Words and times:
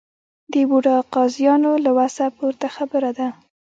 د 0.53 0.53
بوډا 0.69 0.95
قاضیانو 1.13 1.71
له 1.85 1.91
وسه 1.97 2.25
پورته 2.37 2.67
خبره 2.75 3.11
ده. 3.17 3.27